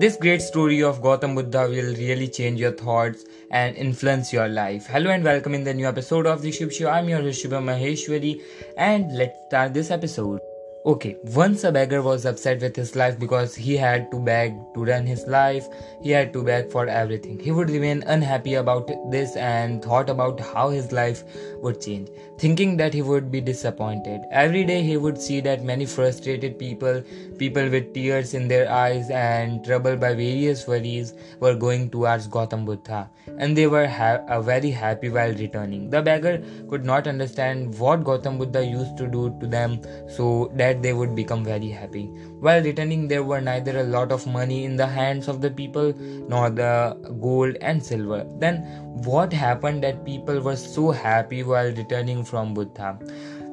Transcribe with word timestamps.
This 0.00 0.16
great 0.16 0.40
story 0.40 0.82
of 0.82 1.02
Gautam 1.02 1.34
Buddha 1.34 1.68
will 1.68 1.94
really 1.94 2.26
change 2.26 2.58
your 2.58 2.72
thoughts 2.72 3.26
and 3.50 3.76
influence 3.76 4.32
your 4.32 4.48
life. 4.48 4.86
Hello 4.86 5.10
and 5.10 5.22
welcome 5.22 5.54
in 5.54 5.62
the 5.62 5.74
new 5.74 5.86
episode 5.86 6.26
of 6.26 6.40
the 6.40 6.50
Shubh 6.50 6.72
Show. 6.72 6.88
I'm 6.88 7.10
your 7.10 7.20
host 7.20 7.44
Shubham 7.44 7.66
Maheshwari 7.66 8.40
and 8.78 9.14
let's 9.14 9.36
start 9.48 9.74
this 9.74 9.90
episode. 9.90 10.40
Okay, 10.86 11.18
once 11.34 11.64
a 11.64 11.70
beggar 11.70 12.00
was 12.00 12.24
upset 12.24 12.62
with 12.62 12.74
his 12.74 12.96
life 12.96 13.18
because 13.18 13.54
he 13.54 13.76
had 13.76 14.10
to 14.10 14.18
beg 14.18 14.54
to 14.72 14.82
run 14.82 15.04
his 15.04 15.26
life, 15.26 15.68
he 16.00 16.08
had 16.08 16.32
to 16.32 16.42
beg 16.42 16.70
for 16.70 16.86
everything. 16.86 17.38
He 17.38 17.52
would 17.52 17.68
remain 17.68 18.02
unhappy 18.06 18.54
about 18.54 18.90
this 19.10 19.36
and 19.36 19.84
thought 19.84 20.08
about 20.08 20.40
how 20.40 20.70
his 20.70 20.90
life 20.90 21.22
would 21.60 21.82
change, 21.82 22.08
thinking 22.38 22.78
that 22.78 22.94
he 22.94 23.02
would 23.02 23.30
be 23.30 23.42
disappointed. 23.42 24.22
Every 24.30 24.64
day 24.64 24.82
he 24.82 24.96
would 24.96 25.20
see 25.20 25.42
that 25.42 25.62
many 25.62 25.84
frustrated 25.84 26.58
people, 26.58 27.02
people 27.36 27.68
with 27.68 27.92
tears 27.92 28.32
in 28.32 28.48
their 28.48 28.72
eyes 28.72 29.10
and 29.10 29.62
troubled 29.62 30.00
by 30.00 30.14
various 30.14 30.66
worries, 30.66 31.12
were 31.40 31.54
going 31.54 31.90
towards 31.90 32.26
Gautam 32.26 32.64
Buddha, 32.64 33.10
and 33.36 33.54
they 33.54 33.66
were 33.66 33.86
ha- 33.86 34.40
very 34.40 34.70
happy 34.70 35.10
while 35.10 35.34
returning. 35.34 35.90
The 35.90 36.00
beggar 36.00 36.42
could 36.70 36.86
not 36.86 37.06
understand 37.06 37.78
what 37.78 38.02
Gautam 38.02 38.38
Buddha 38.38 38.64
used 38.64 38.96
to 38.96 39.06
do 39.06 39.36
to 39.40 39.46
them, 39.46 39.82
so 40.08 40.50
that 40.54 40.69
that 40.70 40.82
they 40.82 40.92
would 40.92 41.14
become 41.14 41.44
very 41.44 41.68
happy. 41.68 42.04
While 42.46 42.62
returning, 42.62 43.08
there 43.08 43.24
were 43.24 43.40
neither 43.40 43.78
a 43.80 43.88
lot 43.96 44.12
of 44.12 44.26
money 44.26 44.64
in 44.64 44.76
the 44.76 44.86
hands 44.86 45.28
of 45.34 45.40
the 45.40 45.50
people 45.50 45.92
nor 46.28 46.50
the 46.50 46.72
gold 47.20 47.56
and 47.60 47.84
silver. 47.90 48.24
Then, 48.38 48.62
what 49.10 49.32
happened 49.32 49.82
that 49.88 50.04
people 50.04 50.40
were 50.40 50.56
so 50.56 50.90
happy 50.90 51.42
while 51.42 51.76
returning 51.82 52.24
from 52.24 52.54
Buddha? 52.54 52.98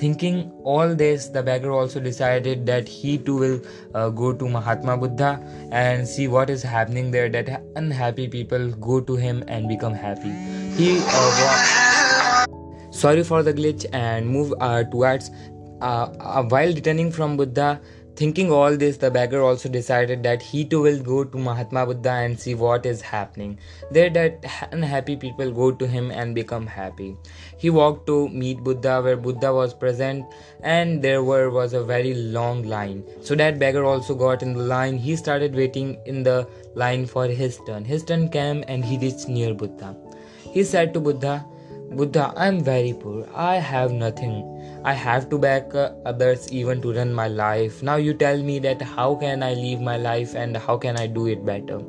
Thinking 0.00 0.52
all 0.62 0.94
this, 0.94 1.26
the 1.36 1.42
beggar 1.42 1.72
also 1.72 1.98
decided 1.98 2.66
that 2.66 2.86
he 2.96 3.18
too 3.18 3.36
will 3.36 3.60
uh, 3.94 4.10
go 4.10 4.32
to 4.32 4.48
Mahatma 4.48 4.96
Buddha 4.96 5.30
and 5.72 6.06
see 6.06 6.28
what 6.28 6.50
is 6.50 6.62
happening 6.62 7.10
there. 7.10 7.28
That 7.28 7.64
unhappy 7.74 8.28
people 8.28 8.70
go 8.90 9.00
to 9.00 9.16
him 9.16 9.42
and 9.48 9.68
become 9.68 9.94
happy. 9.94 10.30
He 10.76 11.00
uh, 11.02 12.46
sorry 12.92 13.24
for 13.24 13.42
the 13.42 13.52
glitch 13.52 13.86
and 13.92 14.28
move 14.28 14.54
uh, 14.60 14.84
towards 14.84 15.32
uh, 15.80 16.08
uh, 16.20 16.42
while 16.44 16.72
returning 16.72 17.10
from 17.10 17.36
Buddha, 17.36 17.80
thinking 18.16 18.50
all 18.50 18.76
this, 18.76 18.96
the 18.96 19.10
beggar 19.12 19.42
also 19.42 19.68
decided 19.68 20.24
that 20.24 20.42
he 20.42 20.64
too 20.64 20.82
will 20.82 21.00
go 21.00 21.22
to 21.22 21.38
Mahatma 21.38 21.86
Buddha 21.86 22.10
and 22.10 22.38
see 22.38 22.54
what 22.54 22.84
is 22.84 23.00
happening. 23.00 23.58
There, 23.92 24.10
that 24.10 24.44
unhappy 24.72 25.14
people 25.16 25.52
go 25.52 25.70
to 25.70 25.86
him 25.86 26.10
and 26.10 26.34
become 26.34 26.66
happy. 26.66 27.16
He 27.58 27.70
walked 27.70 28.08
to 28.08 28.28
meet 28.28 28.64
Buddha, 28.64 29.00
where 29.02 29.16
Buddha 29.16 29.52
was 29.54 29.72
present, 29.72 30.26
and 30.62 31.00
there 31.00 31.22
were, 31.22 31.50
was 31.50 31.74
a 31.74 31.84
very 31.84 32.14
long 32.14 32.64
line. 32.64 33.04
So 33.22 33.36
that 33.36 33.60
beggar 33.60 33.84
also 33.84 34.16
got 34.16 34.42
in 34.42 34.54
the 34.54 34.64
line. 34.64 34.98
He 34.98 35.14
started 35.14 35.54
waiting 35.54 35.96
in 36.04 36.24
the 36.24 36.48
line 36.74 37.06
for 37.06 37.26
his 37.26 37.60
turn. 37.66 37.84
His 37.84 38.02
turn 38.02 38.30
came, 38.30 38.64
and 38.66 38.84
he 38.84 38.98
reached 38.98 39.28
near 39.28 39.54
Buddha. 39.54 39.96
He 40.42 40.64
said 40.64 40.92
to 40.94 41.00
Buddha, 41.00 41.46
Buddha, 41.92 42.34
I 42.36 42.48
am 42.48 42.64
very 42.64 42.94
poor. 42.94 43.28
I 43.34 43.56
have 43.56 43.92
nothing. 43.92 44.57
I 44.84 44.92
have 44.92 45.28
to 45.30 45.38
beg 45.38 45.74
uh, 45.74 45.92
others 46.06 46.50
even 46.52 46.80
to 46.82 46.92
run 46.92 47.12
my 47.12 47.28
life. 47.28 47.82
Now 47.82 47.96
you 47.96 48.14
tell 48.14 48.42
me 48.42 48.58
that 48.60 48.80
how 48.80 49.14
can 49.16 49.42
I 49.42 49.54
live 49.54 49.80
my 49.80 49.96
life 49.96 50.34
and 50.34 50.56
how 50.56 50.76
can 50.76 50.96
I 50.96 51.06
do 51.06 51.26
it 51.26 51.44
better? 51.44 51.80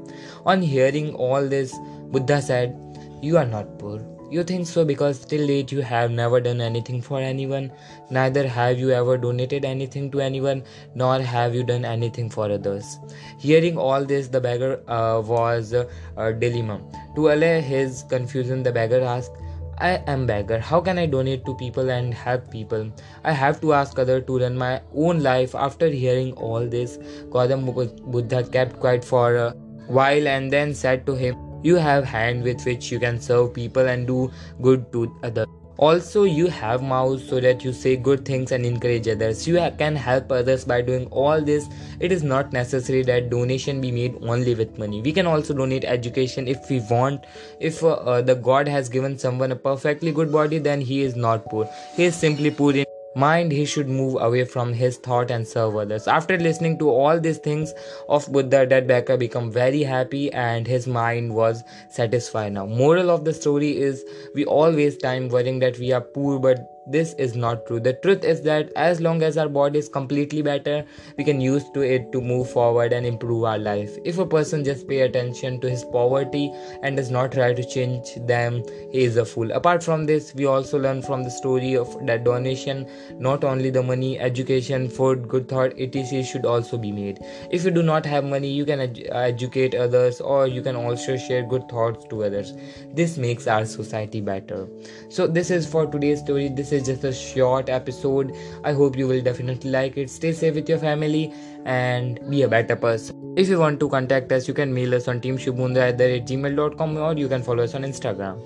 On 0.45 0.61
hearing 0.61 1.13
all 1.13 1.47
this, 1.47 1.77
Buddha 2.11 2.41
said, 2.41 2.75
You 3.21 3.37
are 3.37 3.45
not 3.45 3.77
poor. 3.77 3.99
You 4.31 4.43
think 4.43 4.67
so 4.67 4.85
because 4.85 5.25
till 5.25 5.47
date 5.47 5.71
you 5.71 5.81
have 5.81 6.11
never 6.11 6.39
done 6.39 6.61
anything 6.61 7.01
for 7.01 7.19
anyone, 7.19 7.71
neither 8.11 8.47
have 8.47 8.77
you 8.77 8.91
ever 8.91 9.17
donated 9.17 9.65
anything 9.65 10.11
to 10.11 10.21
anyone, 10.21 10.63
nor 10.93 11.19
have 11.19 11.55
you 11.55 11.63
done 11.63 11.83
anything 11.83 12.29
for 12.29 12.51
others. 12.51 12.99
Hearing 13.39 13.75
all 13.75 14.05
this, 14.05 14.27
the 14.27 14.39
beggar 14.39 14.83
uh, 14.87 15.21
was 15.25 15.73
uh, 15.73 15.89
a 16.15 16.31
dilemma. 16.31 16.79
To 17.15 17.29
allay 17.29 17.61
his 17.61 18.03
confusion, 18.07 18.61
the 18.61 18.71
beggar 18.71 19.01
asked, 19.01 19.31
I 19.79 20.03
am 20.07 20.25
beggar. 20.25 20.59
How 20.59 20.81
can 20.81 20.97
I 20.97 21.05
donate 21.05 21.45
to 21.45 21.55
people 21.55 21.89
and 21.89 22.13
help 22.13 22.51
people? 22.51 22.91
I 23.23 23.31
have 23.31 23.61
to 23.61 23.73
ask 23.73 23.97
other 23.97 24.19
to 24.19 24.39
run 24.39 24.57
my 24.57 24.81
own 24.93 25.23
life. 25.23 25.55
After 25.55 25.87
hearing 25.87 26.33
all 26.33 26.67
this, 26.67 26.97
Gautam 27.29 27.65
Buddha 28.11 28.43
kept 28.43 28.79
quiet 28.79 29.05
for 29.05 29.35
a 29.35 29.51
while 29.87 30.27
and 30.27 30.51
then 30.51 30.73
said 30.73 31.05
to 31.05 31.15
him, 31.15 31.37
You 31.63 31.75
have 31.75 32.03
hand 32.03 32.43
with 32.43 32.65
which 32.65 32.91
you 32.91 32.99
can 32.99 33.21
serve 33.21 33.53
people 33.53 33.87
and 33.87 34.05
do 34.05 34.31
good 34.61 34.91
to 34.91 35.15
others. 35.23 35.58
Also, 35.79 36.23
you 36.23 36.47
have 36.47 36.81
mouth 36.83 37.21
so 37.25 37.39
that 37.39 37.63
you 37.63 37.71
say 37.71 37.95
good 37.95 38.25
things 38.25 38.51
and 38.51 38.65
encourage 38.65 39.07
others. 39.07 39.47
You 39.47 39.55
can 39.77 39.95
help 39.95 40.29
others 40.29 40.65
by 40.65 40.81
doing 40.81 41.05
all 41.05 41.41
this. 41.41 41.69
It 42.01 42.11
is 42.11 42.21
not 42.21 42.51
necessary 42.51 43.01
that 43.03 43.29
donation 43.29 43.79
be 43.79 43.89
made 43.89 44.17
only 44.21 44.55
with 44.55 44.77
money. 44.77 45.01
We 45.01 45.13
can 45.13 45.25
also 45.25 45.53
donate 45.53 45.85
education 45.85 46.49
if 46.49 46.69
we 46.69 46.81
want. 46.91 47.23
If 47.61 47.81
uh, 47.81 47.93
uh, 47.93 48.21
the 48.21 48.35
God 48.35 48.67
has 48.67 48.89
given 48.89 49.17
someone 49.17 49.53
a 49.53 49.55
perfectly 49.55 50.11
good 50.11 50.33
body, 50.33 50.57
then 50.57 50.81
he 50.81 51.01
is 51.01 51.15
not 51.15 51.45
poor. 51.45 51.69
He 51.95 52.03
is 52.03 52.15
simply 52.15 52.51
poor 52.51 52.73
in 52.73 52.88
mind 53.23 53.51
he 53.51 53.65
should 53.65 53.89
move 53.89 54.17
away 54.27 54.45
from 54.45 54.73
his 54.73 54.97
thought 54.97 55.31
and 55.31 55.47
serve 55.47 55.75
others 55.75 56.07
after 56.07 56.37
listening 56.37 56.77
to 56.79 56.89
all 56.89 57.19
these 57.19 57.37
things 57.49 57.73
of 58.17 58.31
buddha 58.31 58.65
that 58.73 58.87
beggar 58.87 59.17
became 59.17 59.51
very 59.51 59.83
happy 59.83 60.31
and 60.31 60.67
his 60.67 60.87
mind 60.87 61.33
was 61.35 61.63
satisfied. 61.89 62.53
Now 62.53 62.65
moral 62.65 63.09
of 63.09 63.25
the 63.25 63.33
story 63.33 63.77
is 63.77 64.03
we 64.33 64.45
all 64.45 64.71
waste 64.71 65.01
time 65.01 65.29
worrying 65.29 65.59
that 65.59 65.79
we 65.79 65.91
are 65.91 66.01
poor 66.01 66.39
but 66.39 66.78
this 66.91 67.13
is 67.13 67.35
not 67.35 67.65
true. 67.65 67.79
The 67.79 67.93
truth 67.93 68.23
is 68.23 68.41
that 68.43 68.71
as 68.75 68.99
long 68.99 69.21
as 69.23 69.37
our 69.37 69.47
body 69.47 69.79
is 69.79 69.89
completely 69.89 70.41
better 70.41 70.85
we 71.17 71.23
can 71.23 71.39
use 71.41 71.69
to 71.73 71.81
it 71.81 72.11
to 72.11 72.21
move 72.21 72.49
forward 72.49 72.93
and 72.93 73.05
improve 73.05 73.43
our 73.43 73.57
life. 73.59 73.97
If 74.03 74.17
a 74.17 74.25
person 74.25 74.63
just 74.63 74.87
pay 74.87 75.01
attention 75.01 75.59
to 75.61 75.69
his 75.69 75.83
poverty 75.83 76.51
and 76.81 76.97
does 76.97 77.11
not 77.11 77.31
try 77.31 77.53
to 77.53 77.63
change 77.63 78.15
them 78.27 78.63
he 78.91 79.03
is 79.03 79.17
a 79.17 79.25
fool. 79.25 79.51
Apart 79.51 79.83
from 79.83 80.05
this 80.05 80.33
we 80.33 80.45
also 80.45 80.79
learn 80.79 81.01
from 81.01 81.23
the 81.23 81.31
story 81.31 81.75
of 81.75 81.95
that 82.05 82.23
donation. 82.23 82.87
Not 83.19 83.43
only 83.43 83.69
the 83.69 83.83
money 83.83 84.19
education 84.19 84.89
food 84.89 85.27
good 85.27 85.47
thought 85.47 85.73
etc. 85.77 86.23
should 86.23 86.45
also 86.45 86.77
be 86.77 86.91
made. 86.91 87.19
If 87.51 87.65
you 87.65 87.71
do 87.71 87.83
not 87.83 88.05
have 88.05 88.23
money 88.23 88.51
you 88.51 88.65
can 88.65 88.79
ed- 88.79 89.07
uh, 89.11 89.17
educate 89.19 89.75
others 89.75 90.21
or 90.21 90.47
you 90.47 90.61
can 90.61 90.75
also 90.75 91.17
share 91.17 91.43
good 91.43 91.69
thoughts 91.69 92.05
to 92.09 92.23
others. 92.23 92.53
This 92.93 93.17
makes 93.17 93.47
our 93.47 93.65
society 93.65 94.21
better. 94.21 94.67
So 95.09 95.27
this 95.27 95.51
is 95.51 95.67
for 95.67 95.85
today's 95.85 96.19
story. 96.19 96.49
This 96.49 96.71
is 96.71 96.78
is 96.79 96.87
just 96.87 97.03
a 97.03 97.13
short 97.13 97.69
episode. 97.69 98.35
I 98.63 98.73
hope 98.73 98.97
you 98.97 99.07
will 99.07 99.21
definitely 99.21 99.71
like 99.71 99.97
it. 99.97 100.09
Stay 100.09 100.31
safe 100.31 100.55
with 100.55 100.69
your 100.69 100.79
family 100.79 101.33
and 101.65 102.19
be 102.29 102.43
a 102.43 102.47
better 102.47 102.75
person. 102.75 103.35
If 103.37 103.47
you 103.49 103.59
want 103.59 103.79
to 103.81 103.89
contact 103.89 104.31
us, 104.31 104.47
you 104.47 104.53
can 104.53 104.73
mail 104.73 104.95
us 104.95 105.07
on 105.07 105.21
teamshubhmundhra 105.21 105.91
at 105.91 106.27
gmail.com 106.27 106.97
or 106.97 107.13
you 107.13 107.27
can 107.27 107.43
follow 107.43 107.63
us 107.63 107.75
on 107.75 107.83
Instagram. 107.83 108.41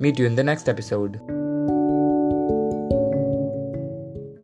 Meet 0.00 0.18
you 0.18 0.26
in 0.26 0.34
the 0.34 0.44
next 0.44 0.68
episode. 0.68 1.33